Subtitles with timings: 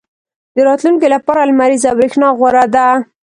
[0.55, 2.87] •د راتلونکي لپاره لمریزه برېښنا غوره ده.